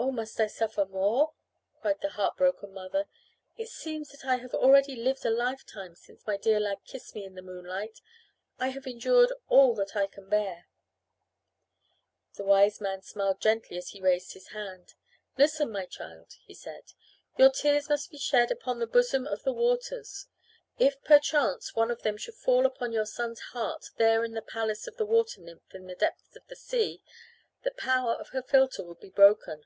"Oh, 0.00 0.12
must 0.12 0.38
I 0.38 0.46
suffer 0.46 0.86
more?" 0.86 1.32
cried 1.80 2.00
the 2.00 2.10
heart 2.10 2.36
broken 2.36 2.72
mother. 2.72 3.08
"It 3.56 3.68
seems 3.68 4.08
that 4.10 4.24
I 4.24 4.36
have 4.36 4.54
already 4.54 4.94
lived 4.94 5.26
a 5.26 5.30
lifetime 5.30 5.96
since 5.96 6.24
my 6.24 6.36
dear 6.36 6.60
lad 6.60 6.78
kissed 6.84 7.16
me 7.16 7.24
in 7.24 7.34
the 7.34 7.42
moonlight. 7.42 8.00
I 8.60 8.68
have 8.68 8.86
endured 8.86 9.32
all 9.48 9.74
that 9.74 9.96
I 9.96 10.06
can 10.06 10.28
bear." 10.28 10.68
The 12.34 12.44
Wiseman 12.44 13.02
smiled 13.02 13.40
gently 13.40 13.76
as 13.76 13.88
he 13.88 14.00
raised 14.00 14.34
his 14.34 14.48
hand. 14.50 14.94
"Listen, 15.36 15.72
my 15.72 15.84
child," 15.84 16.32
he 16.44 16.54
said. 16.54 16.92
"Your 17.36 17.50
tears 17.50 17.88
must 17.88 18.08
be 18.12 18.18
shed 18.18 18.52
upon 18.52 18.78
the 18.78 18.86
bosom 18.86 19.26
of 19.26 19.42
the 19.42 19.52
waters. 19.52 20.28
If, 20.78 21.02
perchance, 21.02 21.74
one 21.74 21.90
of 21.90 22.02
them 22.02 22.16
should 22.16 22.34
fall 22.36 22.66
upon 22.66 22.92
your 22.92 23.04
son's 23.06 23.40
heart 23.52 23.86
there 23.96 24.22
in 24.22 24.34
the 24.34 24.42
palace 24.42 24.86
of 24.86 24.96
the 24.96 25.04
water 25.06 25.40
nymph 25.40 25.74
in 25.74 25.86
the 25.88 25.96
depths 25.96 26.36
of 26.36 26.46
the 26.46 26.56
sea, 26.56 27.02
the 27.64 27.72
power 27.72 28.14
of 28.14 28.28
her 28.28 28.42
philtre 28.42 28.84
will 28.84 28.94
be 28.94 29.10
broken." 29.10 29.64